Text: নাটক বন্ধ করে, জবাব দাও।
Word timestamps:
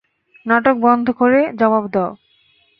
নাটক 0.45 0.75
বন্ধ 0.81 1.05
করে, 1.11 1.39
জবাব 1.59 1.83
দাও। 1.87 2.11